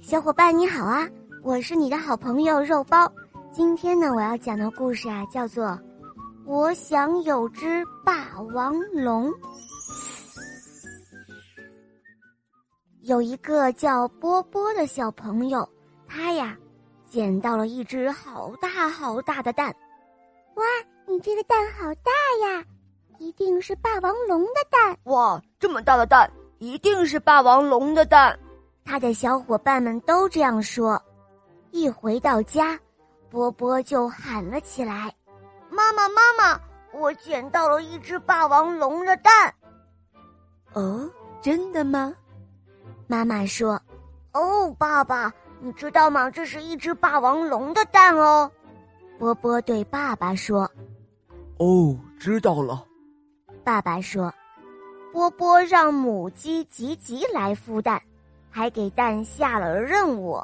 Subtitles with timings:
[0.00, 1.08] 小伙伴你好啊！
[1.42, 3.10] 我是你的好朋友肉包。
[3.50, 5.66] 今天呢，我要讲的故事啊，叫做
[6.46, 9.30] 《我想有只霸王龙》。
[13.02, 15.68] 有一个叫波波的小朋友，
[16.06, 16.56] 他呀，
[17.08, 19.74] 捡到了一只好大好大的蛋。
[20.54, 20.64] 哇，
[21.06, 22.12] 你这个蛋好大
[22.46, 22.64] 呀！
[23.18, 24.96] 一定是霸王龙的蛋。
[25.04, 28.38] 哇，这么大的蛋，一定是霸王龙的蛋。
[28.84, 31.00] 他的小伙伴们都这样说。
[31.70, 32.78] 一回到家，
[33.30, 35.10] 波波就喊了起来
[35.70, 36.60] ：“妈妈，妈妈，
[36.92, 39.54] 我捡到了一只霸王龙的蛋！”
[40.74, 42.14] 哦，真的吗？
[43.06, 43.80] 妈妈说
[44.34, 46.30] ：“哦，爸爸，你知道吗？
[46.30, 48.50] 这是一只霸王龙的蛋哦。”
[49.18, 50.70] 波波对爸爸说
[51.58, 52.84] ：“哦，知道了。”
[53.64, 54.30] 爸爸说
[55.12, 58.02] ：“波波让母鸡吉吉来孵蛋。”
[58.52, 60.34] 还给蛋下了任务，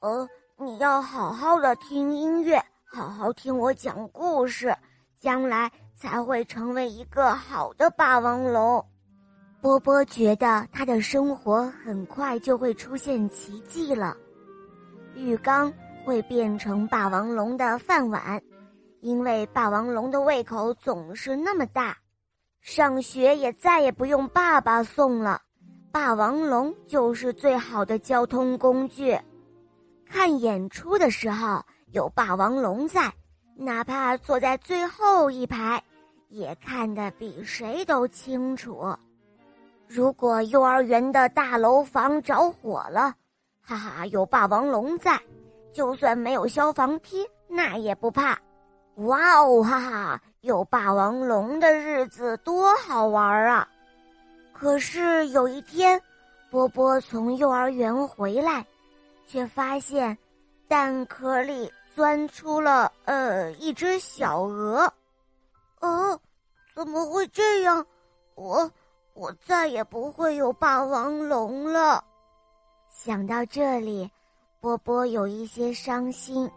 [0.00, 4.76] 呃，你要好好的听音乐，好好听我讲故事，
[5.16, 8.84] 将来才会成为一个好的霸王龙。
[9.60, 14.16] 波波觉得他的生活很快就会出现奇迹了，
[15.14, 15.72] 浴缸
[16.04, 18.42] 会变成霸王龙的饭碗，
[19.00, 21.96] 因为霸王龙的胃口总是那么大。
[22.60, 25.40] 上学也再也不用爸爸送了。
[25.90, 29.18] 霸王龙就是最好的交通工具。
[30.06, 33.12] 看演出的时候有霸王龙在，
[33.56, 35.82] 哪怕坐在最后一排，
[36.28, 38.94] 也看得比谁都清楚。
[39.86, 43.14] 如果幼儿园的大楼房着火了，
[43.62, 45.18] 哈哈，有霸王龙在，
[45.72, 48.38] 就算没有消防梯，那也不怕。
[48.96, 53.68] 哇哦，哈哈，有霸王龙的日子多好玩啊！
[54.60, 56.02] 可是有一天，
[56.50, 58.66] 波波从幼儿园回来，
[59.24, 60.18] 却发现
[60.66, 64.92] 蛋壳里钻出了呃一只小鹅。
[65.78, 66.20] 呃，
[66.74, 67.86] 怎么会这样？
[68.34, 68.68] 我
[69.14, 72.02] 我再也不会有霸王龙了。
[72.90, 74.10] 想到这里，
[74.60, 76.50] 波波有一些伤心。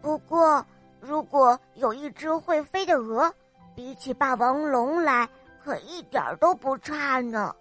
[0.00, 0.64] 不过，
[1.00, 3.34] 如果有一只会飞的鹅，
[3.74, 5.28] 比起霸王龙来。
[5.64, 7.54] 可一点都不差呢，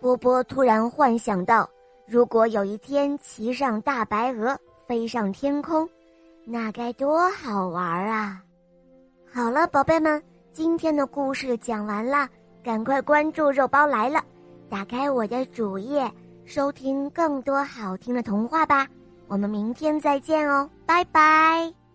[0.00, 1.68] 波波突然幻想到，
[2.06, 5.88] 如果有一天骑上大白鹅飞上天空，
[6.44, 8.42] 那该多好玩啊！
[9.32, 12.28] 好了，宝贝们，今天的故事讲完了，
[12.62, 14.22] 赶快关注“肉包来了”，
[14.70, 16.10] 打开我的主页，
[16.44, 18.86] 收听更多好听的童话吧。
[19.28, 21.85] 我们明天再见哦，拜拜。